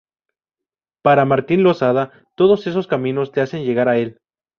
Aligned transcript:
Para 1.03 1.25
Martín 1.25 1.61
Losada, 1.61 2.11
todos 2.33 2.65
esos 2.65 2.87
caminos 2.87 3.31
te 3.31 3.39
hacen 3.41 3.63
llegar 3.65 3.87
a 3.87 3.97
Él. 3.99 4.19